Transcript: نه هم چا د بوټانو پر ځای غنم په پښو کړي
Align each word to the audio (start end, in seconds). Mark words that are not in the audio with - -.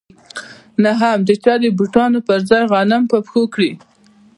نه 0.83 0.91
هم 0.99 1.19
چا 1.43 1.53
د 1.63 1.65
بوټانو 1.77 2.19
پر 2.27 2.39
ځای 2.49 2.63
غنم 2.71 3.03
په 3.11 3.17
پښو 3.25 3.43
کړي 3.53 3.71